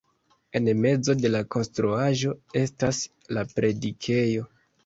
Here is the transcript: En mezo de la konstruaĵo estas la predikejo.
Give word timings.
En 0.59 0.69
mezo 0.85 1.15
de 1.25 1.31
la 1.33 1.41
konstruaĵo 1.57 2.33
estas 2.63 3.05
la 3.39 3.47
predikejo. 3.55 4.49